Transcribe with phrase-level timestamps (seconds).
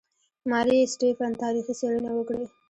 [0.49, 2.45] ماري سټیفن تاریخي څېړنې وکړې.